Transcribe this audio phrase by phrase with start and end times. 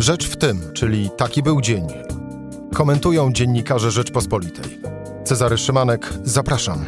[0.00, 1.86] Rzecz w tym, czyli taki był dzień.
[2.74, 4.78] Komentują dziennikarze Rzeczpospolitej.
[5.24, 6.84] Cezary Szymanek, zapraszam.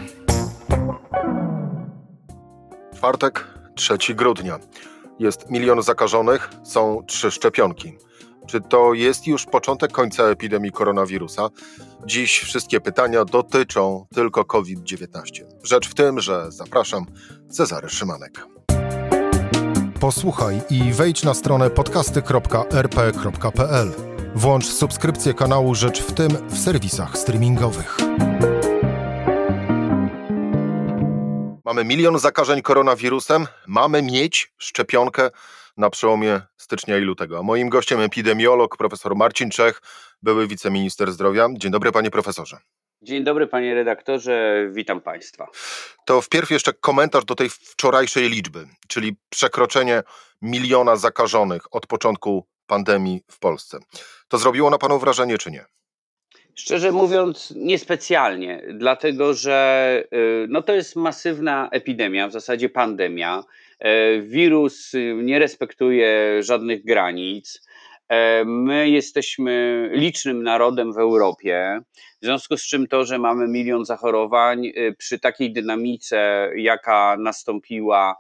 [2.95, 4.59] Czwartek, 3 grudnia.
[5.19, 7.99] Jest milion zakażonych, są trzy szczepionki.
[8.47, 11.49] Czy to jest już początek końca epidemii koronawirusa?
[12.07, 15.07] Dziś wszystkie pytania dotyczą tylko COVID-19.
[15.63, 17.07] Rzecz w tym, że zapraszam
[17.51, 18.47] Cezary Szymanek.
[20.03, 23.93] Posłuchaj i wejdź na stronę podcasty.rp.pl.
[24.35, 27.97] Włącz subskrypcję kanału Rzecz w tym w serwisach streamingowych.
[31.65, 35.31] Mamy milion zakażeń koronawirusem, mamy mieć szczepionkę
[35.77, 37.43] na przełomie stycznia i lutego.
[37.43, 39.83] Moim gościem epidemiolog profesor Marcin Czech,
[40.23, 41.49] były wiceminister zdrowia.
[41.57, 42.59] Dzień dobry panie profesorze.
[43.03, 45.49] Dzień dobry panie redaktorze, witam państwa.
[46.05, 50.03] To wpierw jeszcze komentarz do tej wczorajszej liczby, czyli przekroczenie
[50.43, 53.79] miliona zakażonych od początku pandemii w Polsce.
[54.29, 55.65] To zrobiło na panu wrażenie czy nie?
[56.55, 63.45] Szczerze mówiąc, niespecjalnie, dlatego że y, no to jest masywna epidemia, w zasadzie pandemia.
[63.85, 67.63] Y, wirus y, nie respektuje żadnych granic.
[68.45, 71.81] My jesteśmy licznym narodem w Europie,
[72.23, 78.17] w związku z czym to, że mamy milion zachorowań przy takiej dynamice, jaka nastąpiła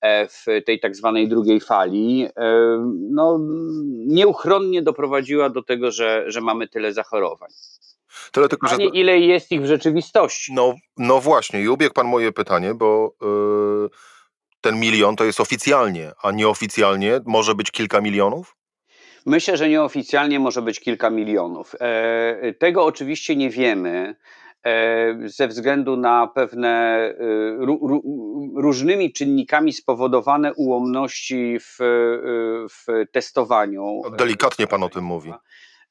[0.00, 2.28] e, w tej tak zwanej drugiej fali,
[3.10, 3.38] no,
[4.06, 7.50] nieuchronnie doprowadziła do tego, że, że mamy tyle zachorowań.
[8.32, 8.76] Tyle tylko, że...
[8.76, 10.54] ile jest ich w rzeczywistości.
[10.54, 13.88] No, no właśnie, i ubiegł pan moje pytanie, bo yy,
[14.60, 18.55] ten milion to jest oficjalnie, a nieoficjalnie może być kilka milionów?
[19.26, 21.74] Myślę, że nieoficjalnie może być kilka milionów.
[21.80, 24.14] E, tego oczywiście nie wiemy
[24.64, 27.14] e, ze względu na pewne e,
[28.56, 31.76] różnymi czynnikami spowodowane ułomności w,
[32.70, 34.00] w testowaniu.
[34.18, 35.32] Delikatnie pan o tym mówi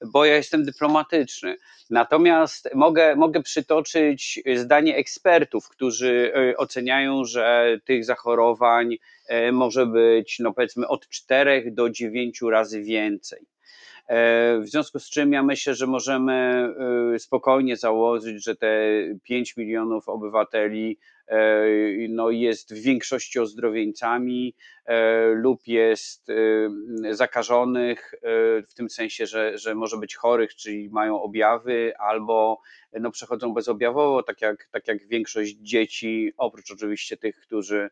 [0.06, 1.58] bo ja jestem dyplomatyczny.
[1.89, 8.96] Natomiast mogę, mogę przytoczyć zdanie ekspertów, którzy e, oceniają, że tych zachorowań
[9.28, 13.40] e, może być, no powiedzmy, od 4 do 9 razy więcej.
[14.07, 16.69] E, w związku z czym ja myślę, że możemy
[17.18, 18.69] spokojnie założyć, że te
[19.24, 20.97] 5 milionów obywateli
[22.09, 24.56] no jest w większości ozdrowieńcami
[24.86, 28.13] e, lub jest e, zakażonych
[28.69, 32.62] w tym sensie, że, że może być chorych, czyli mają objawy, albo
[32.94, 37.90] no, przechodzą bezobjawowo, tak jak, tak jak większość dzieci, oprócz oczywiście tych, którzy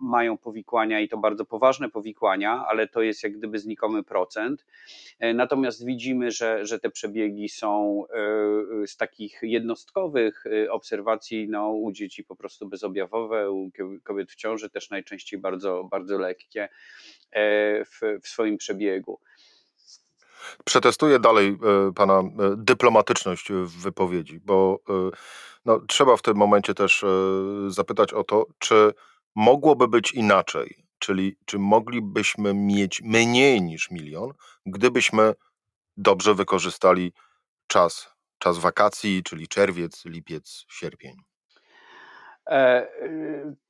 [0.00, 4.66] mają powikłania i to bardzo poważne powikłania, ale to jest jak gdyby znikomy procent.
[5.34, 8.02] Natomiast widzimy, że, że te przebiegi są
[8.86, 13.70] z takich jednostkowych obserwacji no, u dzieci po prostu bezobjawowe, u
[14.04, 16.68] kobiet w ciąży też najczęściej bardzo, bardzo lekkie
[17.30, 19.20] e, w, w swoim przebiegu.
[20.64, 22.24] Przetestuję dalej e, Pana e,
[22.56, 24.80] dyplomatyczność w wypowiedzi, bo
[25.64, 27.04] no, trzeba w tym momencie też
[27.68, 28.92] zapytać o to, czy
[29.34, 34.32] mogłoby być inaczej, czyli czy moglibyśmy mieć mniej niż milion,
[34.66, 35.34] gdybyśmy
[35.96, 37.12] dobrze wykorzystali
[37.66, 41.31] czas, czas wakacji, czyli czerwiec, lipiec, sierpień.
[42.50, 42.86] E,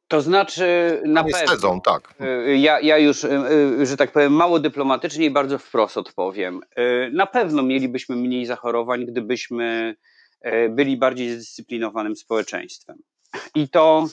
[0.09, 1.55] to znaczy na pewno.
[1.55, 2.15] Sezon, tak.
[2.21, 6.61] E, ja, ja już, e, że tak powiem, mało dyplomatycznie i bardzo wprost odpowiem.
[7.13, 9.97] Na pewno mielibyśmy mniej zachorowań, gdybyśmy
[10.71, 12.99] byli bardziej zdyscyplinowanym społeczeństwem.
[13.55, 14.07] I to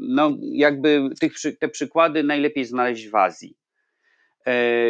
[0.00, 3.56] no, jakby tych, te przykłady najlepiej znaleźć w Azji,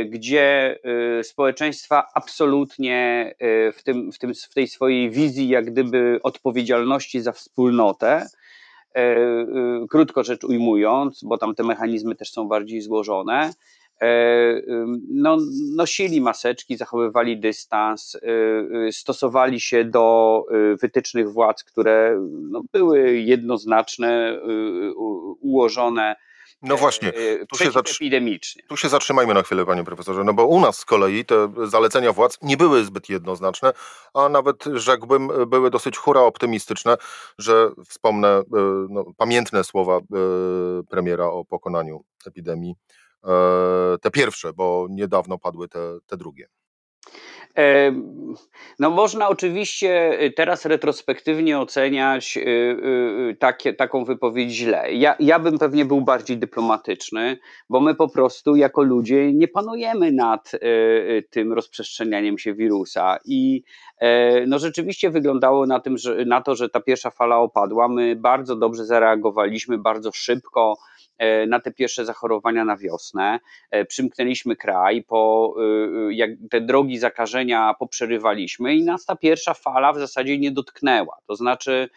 [0.06, 0.78] gdzie
[1.22, 3.34] społeczeństwa absolutnie
[3.76, 8.26] w, tym, w, tym, w tej swojej wizji, jak gdyby odpowiedzialności za wspólnotę,
[8.94, 9.46] E, e,
[9.91, 13.52] krótko rzecz ujmując, bo tam te mechanizmy też są bardziej złożone,
[14.02, 14.62] e,
[15.08, 15.38] no,
[15.76, 18.16] nosili maseczki, zachowywali dystans,
[18.91, 20.44] stosowali się do
[20.80, 22.20] wytycznych władz, które
[22.50, 24.41] no, były jednoznaczne,
[25.41, 26.16] ułożone
[26.62, 28.62] no właśnie, e, tu się, epidemicznie.
[28.68, 32.12] tu się zatrzymajmy na chwilę, panie profesorze, no bo u nas z kolei te zalecenia
[32.12, 33.72] władz nie były zbyt jednoznaczne,
[34.14, 36.97] a nawet rzekłbym, były dosyć hura optymistyczne,
[37.38, 38.42] że wspomnę e,
[38.91, 40.03] no, pamiętne słowa e,
[40.91, 42.74] premiera o pokonaniu epidemii,
[44.03, 46.48] te pierwsze, bo niedawno padły te, te drugie.
[48.78, 54.93] No można oczywiście y, teraz retrospektywnie oceniać y, y, takie, taką wypowiedź źle.
[54.93, 57.39] Ja, ja bym pewnie był bardziej dyplomatyczny,
[57.69, 60.51] bo my po prostu jako ludzie nie panujemy nad
[61.31, 63.63] tym rozprzestrzenianiem się wirusa i
[63.99, 67.89] e, no rzeczywiście wyglądało na, tym, że, na to, że ta pierwsza fala opadła.
[67.89, 70.78] My bardzo dobrze zareagowaliśmy, bardzo szybko
[71.47, 73.41] na te pierwsze zachorowania na wiosnę.
[73.88, 75.54] Przymknęliśmy kraj, po,
[76.10, 81.16] jak te drogi zakażenia poprzerywaliśmy i nas ta pierwsza fala w zasadzie nie dotknęła.
[81.26, 81.88] To znaczy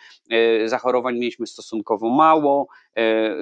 [0.65, 2.67] zachorowań mieliśmy stosunkowo mało,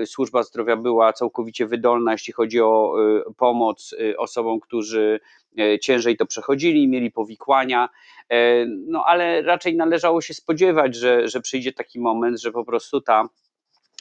[0.06, 2.96] służba zdrowia była całkowicie wydolna, jeśli chodzi o
[3.38, 5.20] pomoc osobom, którzy
[5.82, 7.90] ciężej to przechodzili, mieli powikłania,
[8.88, 13.28] no ale raczej należało się spodziewać, że, że przyjdzie taki moment, że po prostu ta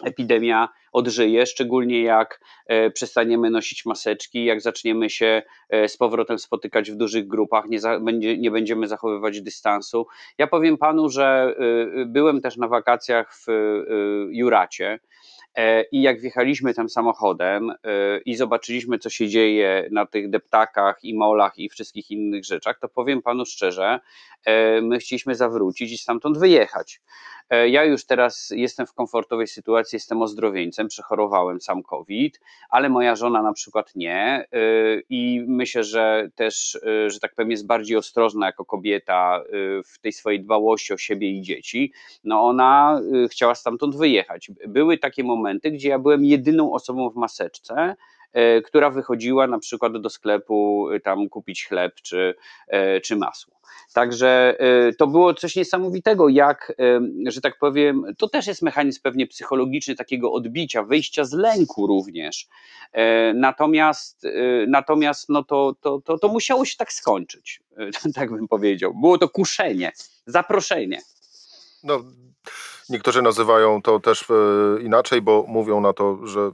[0.04, 6.90] epidemia odżyje, szczególnie jak e, przestaniemy nosić maseczki, jak zaczniemy się e, z powrotem spotykać
[6.90, 10.06] w dużych grupach, nie, za, będzie, nie będziemy zachowywać dystansu.
[10.38, 13.46] Ja powiem panu, że e, byłem też na wakacjach w
[14.30, 14.98] Juracie.
[15.92, 17.72] I jak wjechaliśmy tam samochodem
[18.24, 22.88] i zobaczyliśmy, co się dzieje na tych deptakach i molach i wszystkich innych rzeczach, to
[22.88, 24.00] powiem panu szczerze,
[24.82, 27.00] my chcieliśmy zawrócić i stamtąd wyjechać.
[27.52, 32.40] E, ja już teraz jestem w komfortowej sytuacji, jestem ozdrowieńcem, przechorowałem sam COVID,
[32.70, 34.46] ale moja żona na przykład nie e,
[35.10, 39.43] i myślę, że też, e, że tak powiem, jest bardziej ostrożna jako kobieta
[39.84, 41.93] w tej swojej dbałości o siebie i dzieci.
[42.25, 43.00] No ona
[43.31, 44.50] chciała stamtąd wyjechać.
[44.69, 47.96] Były takie momenty, gdzie ja byłem jedyną osobą w maseczce,
[48.64, 52.34] która wychodziła na przykład do sklepu tam kupić chleb czy,
[53.02, 53.61] czy masło.
[53.94, 54.56] Także
[54.99, 56.73] to było coś niesamowitego, jak,
[57.26, 62.46] że tak powiem, to też jest mechanizm pewnie psychologiczny takiego odbicia, wyjścia z lęku również.
[62.93, 64.26] E, natomiast,
[64.69, 67.61] natomiast no to, to, to, to musiało się tak skończyć,
[68.14, 68.94] tak bym powiedział.
[68.94, 69.93] Było to kuszenie,
[70.26, 70.99] zaproszenie.
[71.82, 72.05] No,
[72.88, 76.50] Niektórzy nazywają to też e, inaczej, bo mówią na to, że e,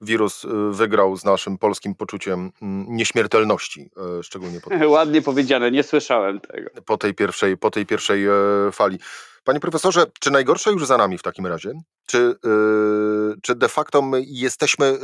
[0.00, 3.90] wirus e, wygrał z naszym polskim poczuciem mm, nieśmiertelności,
[4.22, 6.70] szczególnie po tej, Ładnie powiedziane, nie słyszałem tego.
[6.86, 8.24] Po tej pierwszej, po tej pierwszej
[8.72, 8.98] fali.
[9.44, 11.72] Panie profesorze, czy najgorsze już za nami w takim razie?
[12.06, 12.34] Czy,
[13.42, 14.98] czy de facto my jesteśmy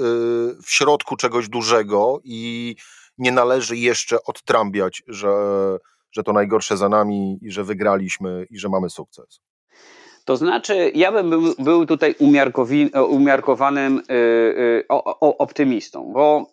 [0.65, 2.77] w środku czegoś dużego i
[3.19, 5.33] nie należy jeszcze odtrąbiać, że,
[6.13, 9.41] że to najgorsze za nami i że wygraliśmy i że mamy sukces?
[10.25, 12.15] To znaczy, ja bym był, był tutaj
[13.09, 14.85] umiarkowanym y, y,
[15.21, 16.53] optymistą, bo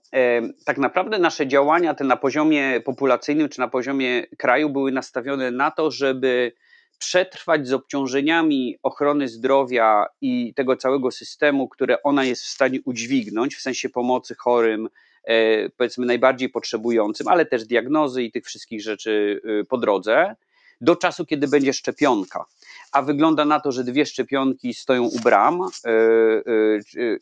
[0.66, 5.72] tak naprawdę nasze działania te na poziomie populacyjnym czy na poziomie kraju były nastawione na
[5.72, 6.52] to, żeby
[6.98, 13.56] przetrwać z obciążeniami ochrony zdrowia i tego całego systemu, które ona jest w stanie udźwignąć
[13.56, 14.90] w sensie pomocy chorym,
[15.24, 20.36] e, powiedzmy najbardziej potrzebującym, ale też diagnozy i tych wszystkich rzeczy y, po drodze
[20.82, 22.46] do czasu, kiedy będzie szczepionka.
[22.92, 26.42] A wygląda na to, że dwie szczepionki stoją u bram e, e,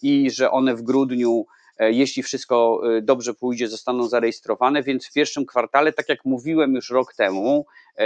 [0.02, 1.46] i że one w grudniu
[1.80, 7.14] jeśli wszystko dobrze pójdzie, zostaną zarejestrowane, więc w pierwszym kwartale, tak jak mówiłem już rok
[7.14, 7.66] temu,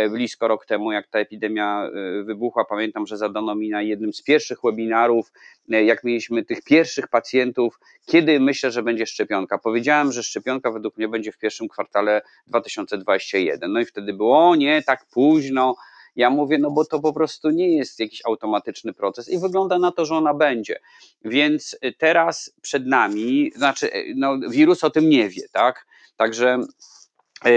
[0.10, 1.90] blisko rok temu, jak ta epidemia
[2.24, 5.32] wybuchła, pamiętam, że zadano mi na jednym z pierwszych webinarów,
[5.68, 9.58] jak mieliśmy tych pierwszych pacjentów, kiedy myślę, że będzie szczepionka.
[9.58, 13.74] Powiedziałem, że szczepionka według mnie będzie w pierwszym kwartale 2021.
[13.74, 15.76] No i wtedy było, o nie, tak późno.
[16.16, 19.92] Ja mówię, no bo to po prostu nie jest jakiś automatyczny proces i wygląda na
[19.92, 20.80] to, że ona będzie.
[21.26, 25.86] Więc teraz przed nami, znaczy, no, wirus o tym nie wie, tak?
[26.18, 26.60] Także
[27.46, 27.52] e,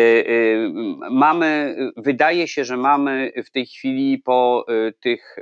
[1.11, 4.67] mamy, wydaje się, że mamy w tej chwili po
[5.01, 5.37] tych,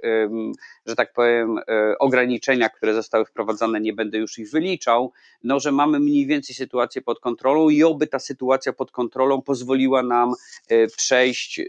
[0.91, 1.59] że tak powiem,
[1.99, 5.13] ograniczeniach, które zostały wprowadzone, nie będę już ich wyliczał,
[5.45, 10.03] no, że mamy mniej więcej sytuację pod kontrolą i oby ta sytuacja pod kontrolą pozwoliła
[10.03, 10.35] nam
[10.97, 11.61] przejść,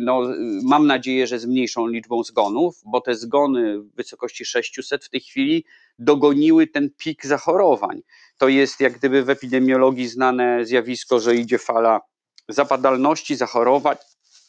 [0.00, 0.22] no,
[0.64, 5.20] mam nadzieję, że z mniejszą liczbą zgonów, bo te zgony w wysokości 600 w tej
[5.20, 5.64] chwili
[5.98, 8.02] dogoniły ten pik zachorowań.
[8.38, 12.00] To jest jak gdyby w epidemiologii znane zjawisko, że idzie fala
[12.48, 13.96] zapadalności, zachorowań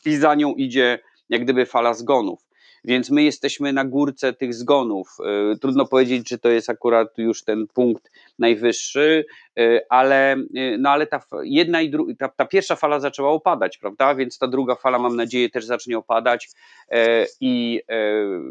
[0.06, 1.00] i za nią idzie
[1.30, 2.51] jak gdyby fala zgonów.
[2.84, 5.18] Więc my jesteśmy na górce tych zgonów.
[5.54, 9.26] Y, trudno powiedzieć, czy to jest akurat już ten punkt najwyższy,
[9.60, 13.78] y, ale, y, no ale ta jedna i druga, ta, ta, pierwsza fala zaczęła opadać,
[13.78, 14.16] prawda?
[14.16, 16.50] Więc ta druga fala, mam nadzieję, też zacznie opadać.
[17.40, 17.82] I,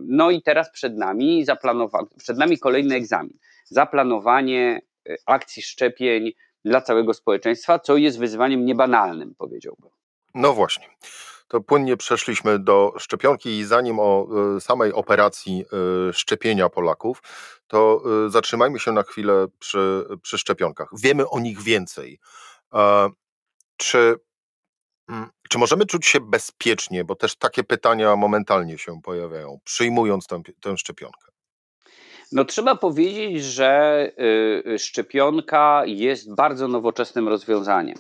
[0.07, 3.39] no i teraz przed nami zaplanowa- przed nami kolejny egzamin.
[3.65, 4.81] Zaplanowanie
[5.27, 6.33] akcji szczepień
[6.65, 9.91] dla całego społeczeństwa, co jest wyzwaniem niebanalnym, powiedziałbym.
[10.35, 10.87] No właśnie.
[11.51, 14.27] To płynnie przeszliśmy do szczepionki i zanim o
[14.57, 15.65] e, samej operacji
[16.09, 17.23] e, szczepienia Polaków,
[17.67, 20.89] to e, zatrzymajmy się na chwilę przy, przy szczepionkach.
[21.03, 22.19] Wiemy o nich więcej.
[23.77, 24.17] Czy,
[25.09, 30.43] mm, czy możemy czuć się bezpiecznie, bo też takie pytania momentalnie się pojawiają, przyjmując tę,
[30.61, 31.27] tę szczepionkę?
[32.33, 34.13] No trzeba powiedzieć, że
[34.67, 37.97] y, szczepionka jest bardzo nowoczesnym rozwiązaniem.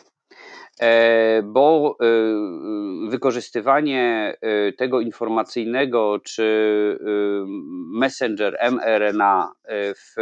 [0.80, 2.06] E, bo e,
[3.10, 6.98] wykorzystywanie e, tego informacyjnego czy
[7.92, 9.52] messenger mRNA
[9.96, 10.14] w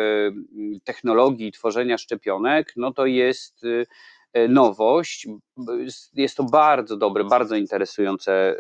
[0.85, 3.67] technologii tworzenia szczepionek, no to jest
[4.49, 5.27] nowość.
[6.15, 8.57] Jest to bardzo dobre, bardzo interesujące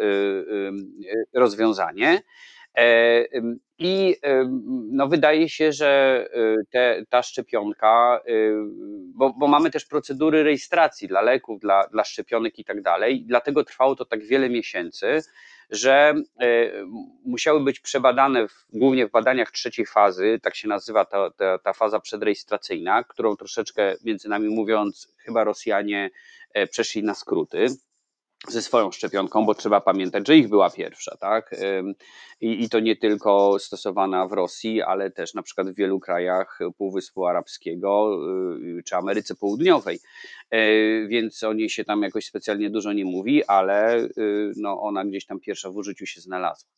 [1.35, 2.23] rozwiązanie.
[3.78, 4.16] I
[4.90, 8.54] no, wydaje się, że y, te, ta szczepionka, y,
[9.14, 13.64] bo, bo, mamy też procedury rejestracji dla leków, dla, dla szczepionek i tak dalej, dlatego
[13.64, 15.23] trwało to tak wiele miesięcy,
[15.70, 16.14] że
[17.25, 21.73] musiały być przebadane w, głównie w badaniach trzeciej fazy, tak się nazywa ta, ta, ta
[21.73, 26.11] faza przedrejestracyjna, którą troszeczkę między nami mówiąc, chyba Rosjanie
[26.54, 27.66] e, przeszli na skróty
[28.49, 31.54] ze swoją szczepionką, bo trzeba pamiętać, że ich była pierwsza, tak?
[32.40, 36.59] I, I, to nie tylko stosowana w Rosji, ale też na przykład w wielu krajach
[36.76, 38.18] Półwyspu Arabskiego
[38.78, 40.00] y, czy Ameryce Południowej.
[40.50, 40.59] E,
[41.07, 45.26] więc o niej się tam jakoś specjalnie dużo nie mówi, ale y, no, ona gdzieś
[45.26, 46.71] tam pierwsza w użyciu się znalazła.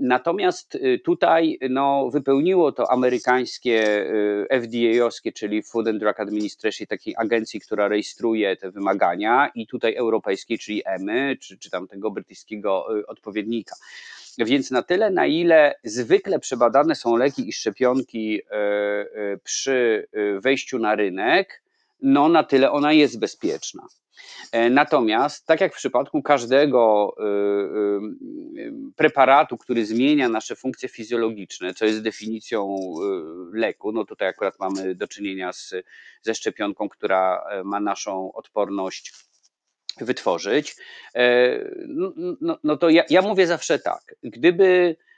[0.00, 4.06] Natomiast y, tutaj no, wypełniło to amerykańskie
[4.50, 10.58] FDA-owskie, czyli Food and Drug Administration, takiej agencji, która rejestruje te wymagania, i tutaj europejskiej,
[10.58, 13.74] czyli EMY, czy, czy tam tego brytyjskiego odpowiednika.
[14.38, 18.40] Więc na tyle, na ile zwykle przebadane są leki i szczepionki
[19.44, 20.08] przy
[20.40, 21.63] wejściu na rynek,
[22.04, 23.86] no na tyle ona jest bezpieczna.
[24.70, 27.14] Natomiast, tak jak w przypadku każdego
[28.96, 32.76] preparatu, który zmienia nasze funkcje fizjologiczne, co jest definicją
[33.52, 35.74] leku, no tutaj akurat mamy do czynienia z,
[36.22, 39.12] ze szczepionką, która ma naszą odporność
[40.00, 40.76] wytworzyć,
[41.14, 41.58] e,
[41.88, 45.13] no, no, no to ja, ja mówię zawsze tak, gdyby E,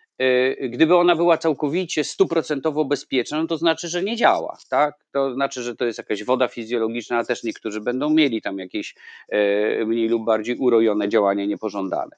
[0.69, 4.95] gdyby ona była całkowicie stuprocentowo bezpieczna, no to znaczy, że nie działa, tak?
[5.13, 8.95] To znaczy, że to jest jakaś woda fizjologiczna, a też niektórzy będą mieli tam jakieś
[9.29, 12.17] e, mniej lub bardziej urojone działania niepożądane.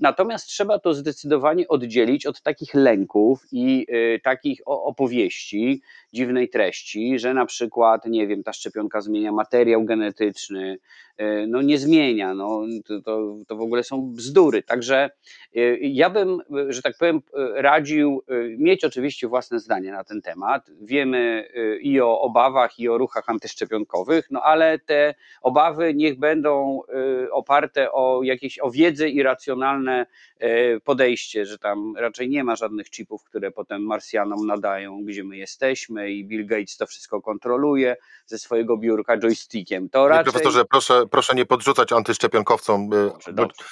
[0.00, 5.82] Natomiast trzeba to zdecydowanie oddzielić od takich lęków i e, takich opowieści
[6.12, 10.78] dziwnej treści, że na przykład, nie wiem, ta szczepionka zmienia materiał genetyczny,
[11.48, 12.62] no nie zmienia, no
[13.04, 14.62] to, to, w ogóle są bzdury.
[14.62, 15.10] Także
[15.80, 20.70] ja bym, że tak powiem, E, radził e, mieć oczywiście własne zdanie na ten temat.
[20.80, 26.80] Wiemy e, i o obawach, i o ruchach antyszczepionkowych, no ale te obawy niech będą
[27.32, 30.06] oparte o jakieś o wiedzę i racjonalne
[30.84, 36.10] podejście, że tam raczej nie ma żadnych chipów, które potem Marsjanom nadają, gdzie my jesteśmy
[36.10, 37.96] i Bill Gates to wszystko kontroluje
[38.30, 39.88] ze swojego biurka joystickiem.
[39.88, 40.32] To raczej...
[40.32, 43.64] Profesorze, proszę, proszę nie podrzucać antyszczepionkowcom dobrze, dobrze.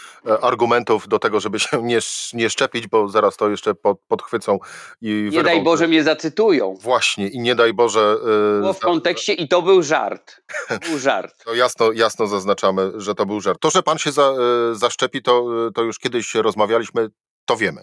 [0.42, 1.98] argumentów do tego, żeby się nie,
[2.32, 4.58] nie szczepić, bo zaraz to jeszcze pod, podchwycą
[5.00, 6.74] i Nie daj Boże mnie zacytują.
[6.80, 8.16] Właśnie i nie daj Boże...
[8.24, 10.42] Yy, Było w kontekście i to był żart.
[10.68, 11.44] To był żart.
[11.44, 13.60] to jasno, jasno zaznaczamy, że to był żart.
[13.60, 14.34] To, że pan się za,
[14.68, 17.08] yy, zaszczepi, to, to już kiedyś rozmawialiśmy,
[17.44, 17.82] to wiemy.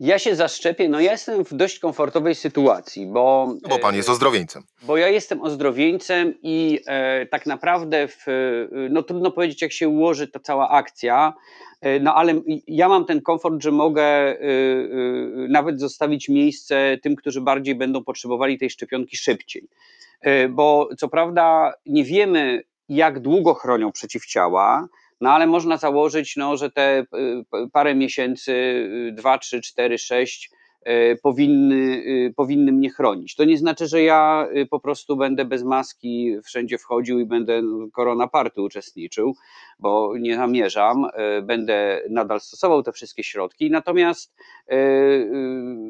[0.00, 3.54] Ja się zaszczepię, no ja jestem w dość komfortowej sytuacji, bo...
[3.62, 4.62] No bo pan jest e, ozdrowieńcem.
[4.82, 8.32] Bo ja jestem ozdrowieńcem i e, tak naprawdę w, e,
[8.90, 11.32] no trudno powiedzieć jak się ułoży ta cała akcja,
[11.80, 12.34] e, no ale
[12.66, 14.36] ja mam ten komfort, że mogę
[15.48, 19.68] nawet zostawić miejsce tym, którzy bardziej będą potrzebowali tej szczepionki szybciej.
[20.50, 24.88] Bo co prawda nie wiemy jak długo chronią przeciwciała,
[25.20, 27.04] no ale można założyć, no, że te y,
[27.72, 30.50] parę miesięcy, y, dwa, trzy, cztery, sześć,
[30.88, 32.02] y, powinny,
[32.36, 33.34] powinny mnie chronić.
[33.34, 37.62] To nie znaczy, że ja po prostu będę bez maski wszędzie wchodził i będę
[37.92, 39.34] korona party uczestniczył,
[39.78, 41.06] bo nie zamierzam.
[41.42, 44.34] Będę nadal stosował te wszystkie środki, natomiast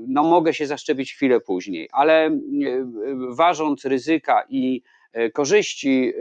[0.08, 2.38] no, mogę się zaszczepić chwilę później, ale
[3.28, 4.82] ważąc ryzyka i
[5.32, 6.12] korzyści,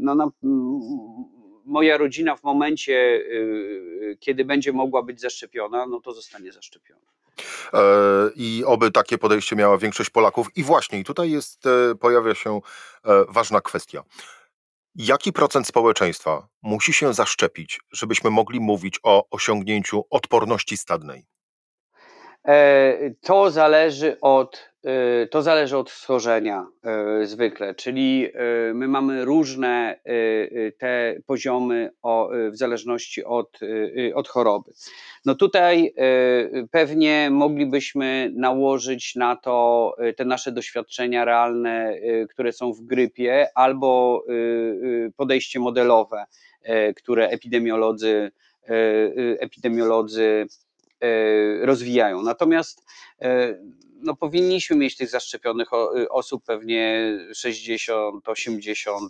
[0.00, 0.30] no, na,
[1.64, 3.22] moja rodzina w momencie, y,
[4.02, 7.12] y, kiedy będzie mogła być zaszczepiona, no to zostanie zaszczepiona.
[7.74, 7.80] E,
[8.36, 10.56] I oby takie podejście miała większość Polaków.
[10.56, 12.60] I właśnie, i tutaj jest, e, pojawia się
[13.04, 14.02] e, ważna kwestia.
[14.94, 21.31] Jaki procent społeczeństwa musi się zaszczepić, żebyśmy mogli mówić o osiągnięciu odporności stadnej?
[23.20, 26.66] To zależy od Y, to zależy od schorzenia
[27.22, 28.28] y, zwykle, czyli
[28.74, 30.00] my mamy różne
[30.78, 31.90] te poziomy
[32.52, 33.60] w zależności od,
[34.14, 34.72] od choroby.
[35.24, 35.94] No tutaj
[36.70, 41.94] pewnie moglibyśmy nałożyć na to te nasze doświadczenia realne,
[42.30, 44.22] które są w grypie, albo
[45.16, 46.24] podejście modelowe,
[46.96, 48.30] które epidemiolodzy,
[49.38, 50.46] epidemiolodzy
[51.62, 52.22] rozwijają.
[52.22, 52.84] Natomiast
[54.02, 55.68] no powinniśmy mieć tych zaszczepionych
[56.10, 59.08] osób pewnie 60-80%,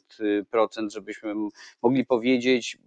[0.88, 1.34] żebyśmy
[1.82, 2.78] mogli powiedzieć,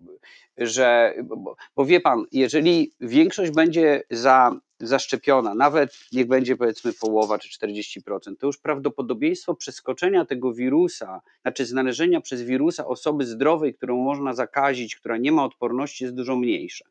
[0.58, 7.40] że, bo, bo wie pan, jeżeli większość będzie za, zaszczepiona, nawet niech będzie powiedzmy połowa
[7.40, 8.00] czy 40%,
[8.40, 14.96] to już prawdopodobieństwo przeskoczenia tego wirusa, znaczy znalezienia przez wirusa osoby zdrowej, którą można zakazić,
[14.96, 16.86] która nie ma odporności, jest dużo mniejsze.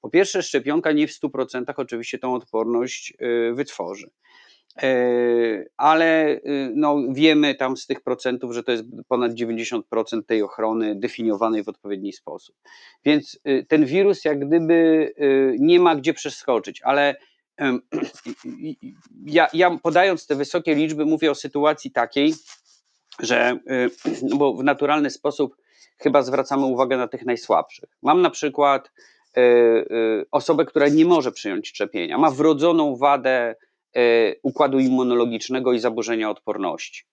[0.00, 4.10] Po pierwsze, szczepionka nie w 100% oczywiście tą odporność y, wytworzy.
[4.82, 6.40] Y, ale y,
[6.74, 9.82] no, wiemy tam z tych procentów, że to jest ponad 90%
[10.26, 12.56] tej ochrony definiowanej w odpowiedni sposób.
[13.04, 15.12] Więc ten wirus jak gdyby
[15.58, 17.16] nie ma gdzie przeskoczyć, ale
[19.26, 22.34] ja, ja podając te wysokie liczby mówię o sytuacji takiej,
[23.20, 23.58] że
[24.22, 25.56] no bo w naturalny sposób
[25.98, 27.88] chyba zwracamy uwagę na tych najsłabszych.
[28.02, 29.15] Mam na przykład Y, y,
[30.30, 33.54] osobę, która nie może przyjąć szczepienia, ma wrodzoną wadę
[33.96, 37.04] y, układu immunologicznego i zaburzenia odporności.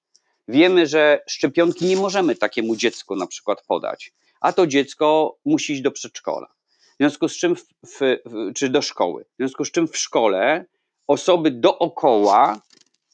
[0.48, 5.82] Wiemy, że szczepionki nie możemy takiemu dziecku na przykład podać, a to dziecko musi iść
[5.82, 6.48] do przedszkola.
[6.94, 8.18] W związku z czym, w, w,
[8.56, 9.24] czy do szkoły.
[9.24, 10.66] W związku z czym w szkole
[11.08, 12.62] osoby dookoła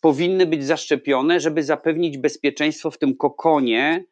[0.01, 4.05] powinny być zaszczepione, żeby zapewnić bezpieczeństwo w tym kokonie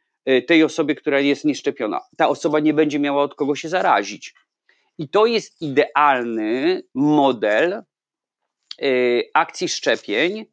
[0.48, 2.02] tej osobie, która jest nieszczepiona.
[2.18, 4.34] Ta osoba nie będzie miała od kogo się zarazić.
[4.98, 7.84] I to jest idealny model
[8.82, 10.46] y, akcji szczepień,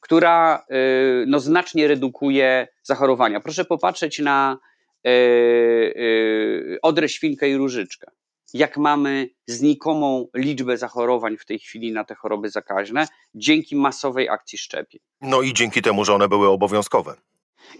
[0.00, 3.40] która y, no, znacznie redukuje zachorowania.
[3.40, 4.58] Proszę popatrzeć na
[5.06, 8.10] y, odrę, świnkę i różyczkę.
[8.54, 14.58] Jak mamy znikomą liczbę zachorowań w tej chwili na te choroby zakaźne dzięki masowej akcji
[14.58, 15.00] szczepień.
[15.20, 17.16] No i dzięki temu, że one były obowiązkowe.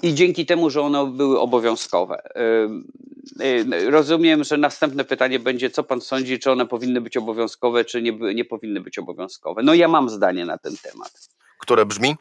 [0.03, 2.23] I dzięki temu, że one były obowiązkowe.
[3.87, 8.13] Rozumiem, że następne pytanie będzie, co pan sądzi, czy one powinny być obowiązkowe, czy nie,
[8.13, 9.63] nie powinny być obowiązkowe.
[9.63, 11.29] No ja mam zdanie na ten temat.
[11.59, 12.17] Które brzmi?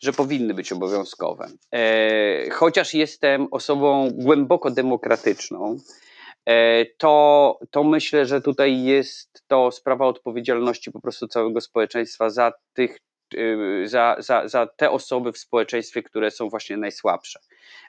[0.00, 1.48] Że powinny być obowiązkowe.
[1.74, 5.78] E, chociaż jestem osobą głęboko demokratyczną,
[6.46, 12.52] e, to, to myślę, że tutaj jest to sprawa odpowiedzialności po prostu całego społeczeństwa za
[12.72, 12.98] tych
[13.84, 17.40] za, za, za te osoby w społeczeństwie, które są właśnie najsłabsze.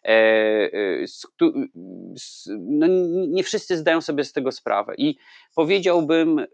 [0.04, 1.06] E, y,
[2.60, 2.88] no
[3.28, 5.18] nie wszyscy zdają sobie z tego sprawę i
[5.56, 6.48] powiedziałbym y,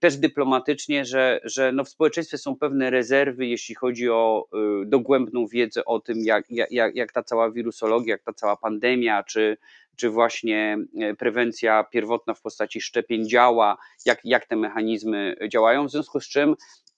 [0.00, 4.48] też dyplomatycznie, że, że no w społeczeństwie są pewne rezerwy, jeśli chodzi o
[4.86, 9.56] dogłębną wiedzę o tym, jak, jak, jak ta cała wirusologia, jak ta cała pandemia, czy,
[9.96, 15.90] czy właśnie e, prewencja pierwotna w postaci szczepień działa, jak, jak te mechanizmy działają, w
[15.90, 16.93] związku z czym Y,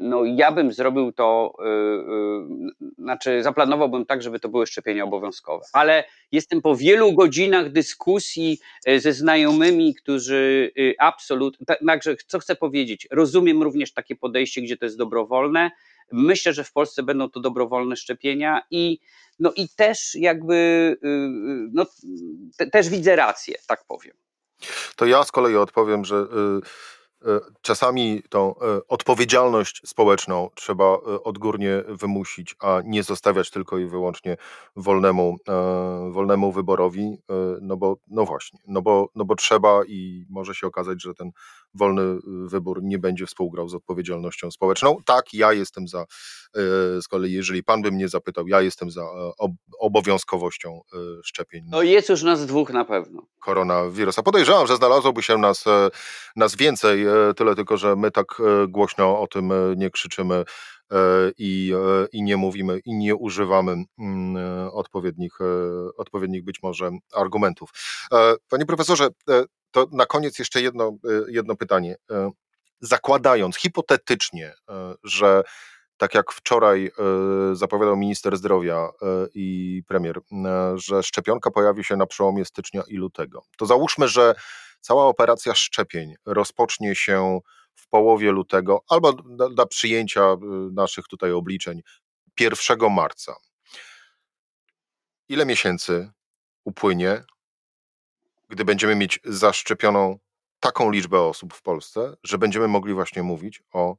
[0.00, 5.64] no ja bym zrobił to, y, y, znaczy zaplanowałbym tak, żeby to były szczepienia obowiązkowe.
[5.72, 8.58] Ale jestem po wielu godzinach dyskusji
[8.98, 14.98] ze znajomymi, którzy absolutnie, także co chcę powiedzieć, rozumiem również takie podejście, gdzie to jest
[14.98, 15.70] dobrowolne.
[16.12, 18.98] Myślę, że w Polsce będą to dobrowolne szczepienia i
[19.38, 20.96] no i też jakby,
[21.72, 21.86] no,
[22.56, 24.14] te, też widzę rację, tak powiem.
[24.96, 26.26] To ja z kolei odpowiem, że
[27.62, 34.36] czasami tą e, odpowiedzialność społeczną trzeba e, odgórnie wymusić, a nie zostawiać tylko i wyłącznie
[34.76, 35.36] wolnemu,
[36.10, 37.18] wolnemu wyborowi,
[37.60, 41.30] no bo no właśnie, no bo, no bo trzeba i może się okazać, że ten
[41.74, 44.96] wolny wybór nie będzie współgrał z odpowiedzialnością społeczną.
[45.06, 46.04] Tak, ja jestem za,
[47.02, 49.02] z kolei jeżeli pan by mnie zapytał, ja jestem za
[49.78, 50.80] obowiązkowością
[51.24, 51.64] szczepień.
[51.70, 53.26] No jest już nas dwóch na pewno.
[53.40, 54.22] Koronawirusa.
[54.22, 55.64] Podejrzewam, że znalazłoby się nas,
[56.36, 60.44] nas więcej, E, tyle tylko, że my tak e, głośno o tym e, nie krzyczymy
[61.38, 61.72] i,
[62.12, 64.36] i nie mówimy i nie używamy mm,
[64.72, 65.38] odpowiednich,
[65.96, 67.70] odpowiednich być może argumentów.
[68.48, 69.08] Panie profesorze,
[69.70, 70.96] to na koniec jeszcze jedno,
[71.28, 71.96] jedno pytanie.
[72.80, 74.54] Zakładając hipotetycznie,
[75.04, 75.42] że
[75.96, 76.90] tak jak wczoraj
[77.52, 78.88] zapowiadał minister zdrowia
[79.34, 80.20] i premier,
[80.74, 84.34] że szczepionka pojawi się na przełomie stycznia i lutego, to załóżmy, że
[84.80, 87.40] Cała operacja szczepień rozpocznie się
[87.74, 89.12] w połowie lutego albo
[89.50, 90.36] dla przyjęcia y,
[90.72, 91.80] naszych tutaj obliczeń
[92.40, 93.36] 1 marca.
[95.28, 96.10] Ile miesięcy
[96.64, 97.24] upłynie,
[98.48, 100.18] gdy będziemy mieć zaszczepioną
[100.60, 103.96] taką liczbę osób w Polsce, że będziemy mogli właśnie mówić o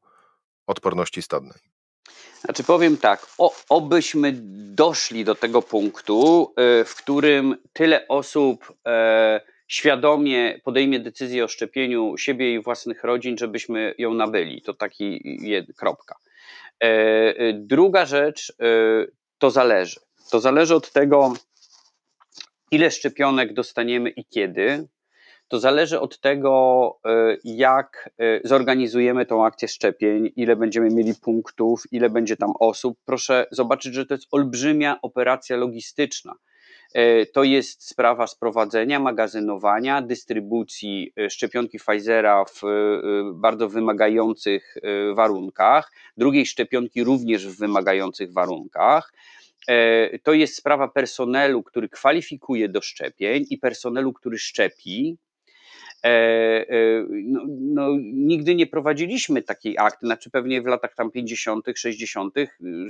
[0.67, 1.59] odporności stadnej?
[2.41, 4.33] Znaczy powiem tak, o, obyśmy
[4.75, 12.17] doszli do tego punktu, y, w którym tyle osób e, świadomie podejmie decyzję o szczepieniu
[12.17, 14.61] siebie i własnych rodzin, żebyśmy ją nabyli.
[14.61, 16.15] To taki jed, kropka.
[16.83, 16.87] E,
[17.37, 18.65] e, druga rzecz, e,
[19.37, 19.99] to zależy.
[20.31, 21.33] To zależy od tego,
[22.71, 24.87] ile szczepionek dostaniemy i kiedy.
[25.47, 26.99] to zależy od tego,
[27.43, 28.09] jak
[28.43, 32.97] zorganizujemy tą akcję szczepień, ile będziemy mieli punktów, ile będzie tam osób.
[33.05, 36.35] Proszę zobaczyć, że to jest olbrzymia operacja logistyczna.
[36.93, 42.61] E, to jest sprawa sprowadzenia, magazynowania, dystrybucji szczepionki Pfizera w
[43.33, 44.75] bardzo wymagających
[45.15, 49.13] warunkach, drugiej szczepionki również w wymagających warunkach
[49.67, 55.17] E, to jest sprawa personelu, który kwalifikuje do szczepień i personelu, który szczepi.
[56.03, 61.65] E, e, no, no, nigdy nie prowadziliśmy takiej akty, znaczy pewnie w latach tam 50.,
[61.75, 62.35] 60.,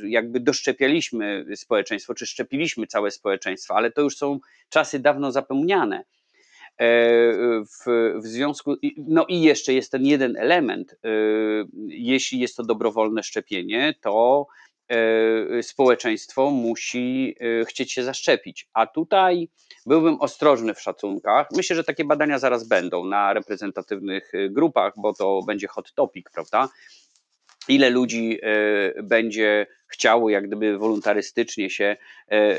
[0.04, 6.04] jakby doszczepialiśmy społeczeństwo, czy szczepiliśmy całe społeczeństwo, ale to już są czasy dawno zapomniane.
[7.66, 10.96] W, w związku, no i jeszcze jest ten jeden element.
[11.88, 14.71] Jeśli jest to dobrowolne szczepienie, to E,
[15.62, 18.68] społeczeństwo musi e, chcieć się zaszczepić.
[18.74, 19.50] A tutaj
[19.86, 21.48] byłbym ostrożny w szacunkach.
[21.56, 26.26] Myślę, że takie badania zaraz będą na reprezentatywnych e, grupach, bo to będzie hot topic,
[26.34, 26.70] prawda?
[27.68, 28.40] Ile ludzi
[29.04, 31.98] będzie chciało, jak gdyby wolontarystycznie się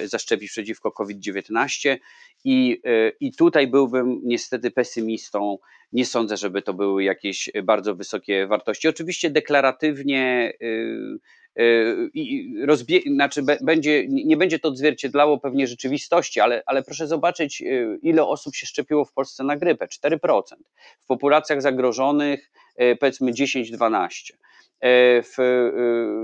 [0.04, 1.96] zaszczepić przeciwko COVID-19.
[2.44, 2.82] I,
[3.20, 5.58] I tutaj byłbym niestety pesymistą.
[5.92, 8.88] Nie sądzę, żeby to były jakieś bardzo wysokie wartości.
[8.88, 10.52] Oczywiście deklaratywnie
[12.14, 17.98] i rozbie- znaczy będzie, nie będzie to odzwierciedlało pewnie rzeczywistości, ale, ale proszę zobaczyć, y,
[18.02, 20.56] ile osób się szczepiło w Polsce na grypę 4%.
[21.00, 24.32] W populacjach zagrożonych y, powiedzmy 10-12%.
[25.24, 25.36] W,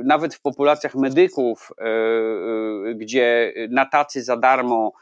[0.05, 1.73] nawet w populacjach medyków,
[2.95, 4.93] gdzie na tacy za darmo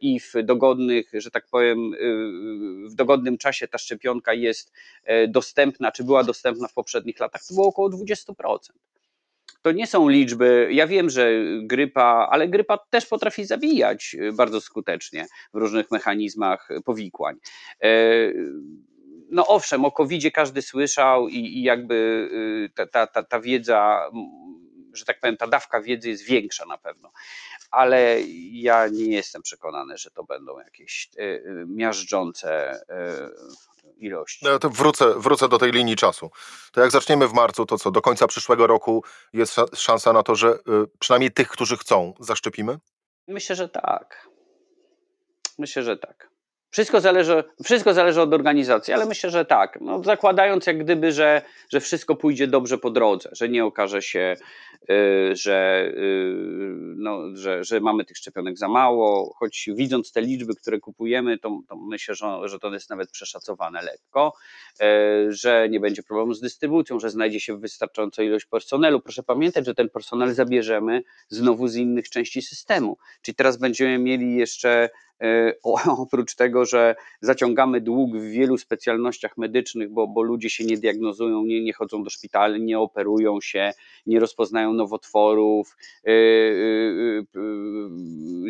[0.00, 1.90] i w dogodnych, że tak powiem,
[2.90, 4.72] w dogodnym czasie ta szczepionka jest
[5.28, 8.32] dostępna, czy była dostępna w poprzednich latach, to było około 20%
[9.66, 10.68] to nie są liczby.
[10.72, 11.30] Ja wiem, że
[11.62, 17.36] grypa, ale grypa też potrafi zabijać y, bardzo skutecznie w różnych mechanizmach powikłań.
[17.82, 17.88] E,
[19.30, 21.94] no owszem, o covid każdy słyszał i, jakby
[22.78, 24.10] y, ta, ta, ta wiedza,
[24.92, 27.12] że tak powiem, ta dawka wiedzy jest większa na pewno.
[27.70, 32.80] Ale ja nie jestem przekonany, że to będą jakieś y, miażdżące
[33.96, 34.44] ilości.
[34.44, 36.30] No to wrócę, wrócę do tej linii czasu.
[36.72, 40.34] To jak zaczniemy w marcu, to co, do końca przyszłego roku jest szansa na to,
[40.34, 40.58] że
[40.98, 42.78] przynajmniej tych, którzy chcą, zaszczepimy?
[43.28, 44.28] Myślę, że tak.
[45.58, 46.35] Myślę, że tak.
[46.76, 49.78] Wszystko zależy, wszystko zależy od organizacji, ale myślę, że tak.
[49.80, 54.36] No, zakładając jak gdyby, że, że wszystko pójdzie dobrze po drodze, że nie okaże się,
[54.90, 56.34] y, że, y,
[56.96, 61.60] no, że, że mamy tych szczepionek za mało, choć widząc te liczby, które kupujemy, to,
[61.68, 64.32] to myślę, że, że to jest nawet przeszacowane lekko,
[64.82, 69.00] y, że nie będzie problemu z dystrybucją, że znajdzie się wystarczająca ilość personelu.
[69.00, 72.98] Proszę pamiętać, że ten personel zabierzemy znowu z innych części systemu.
[73.22, 74.88] Czyli teraz będziemy mieli jeszcze
[75.84, 81.44] oprócz tego, że zaciągamy dług w wielu specjalnościach medycznych, bo, bo ludzie się nie diagnozują,
[81.44, 83.72] nie, nie chodzą do szpitali, nie operują się,
[84.06, 85.76] nie rozpoznają nowotworów,
[86.06, 86.12] e, e,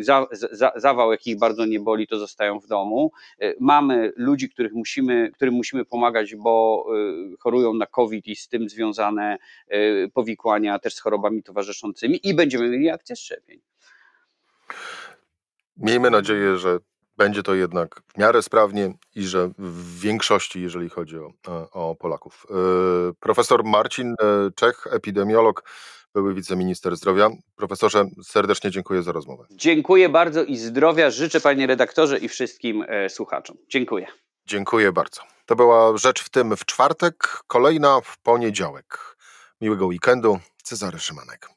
[0.03, 3.11] za, za, zawał jakich bardzo nie boli, to zostają w domu.
[3.59, 6.85] Mamy ludzi, których musimy, którym musimy pomagać, bo
[7.39, 9.37] chorują na COVID i z tym związane
[10.13, 13.59] powikłania też z chorobami towarzyszącymi i będziemy mieli akcję szczepień.
[15.77, 16.79] Miejmy nadzieję, że
[17.17, 21.31] będzie to jednak w miarę sprawnie i że w większości, jeżeli chodzi o,
[21.71, 22.45] o Polaków.
[22.49, 22.53] E,
[23.19, 25.63] profesor Marcin e, Czech, epidemiolog,
[26.13, 27.29] były wiceminister zdrowia.
[27.55, 29.45] Profesorze, serdecznie dziękuję za rozmowę.
[29.51, 33.57] Dziękuję bardzo i zdrowia życzę panie redaktorze i wszystkim e, słuchaczom.
[33.69, 34.07] Dziękuję.
[34.45, 35.21] Dziękuję bardzo.
[35.45, 39.17] To była rzecz w tym w czwartek, kolejna w poniedziałek.
[39.61, 40.39] Miłego weekendu.
[40.63, 41.56] Cezary Szymanek.